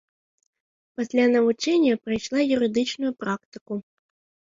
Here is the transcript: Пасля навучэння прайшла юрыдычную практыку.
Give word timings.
Пасля 1.01 1.27
навучэння 1.35 2.01
прайшла 2.07 2.39
юрыдычную 2.59 3.11
практыку. 3.25 3.73